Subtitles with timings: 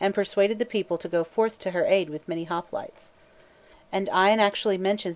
[0.03, 3.11] 8 xvile 3 people to go forth to her aid' with many hoplites.
[3.91, 4.39] And Ion.
[4.39, 5.09] actually mentions.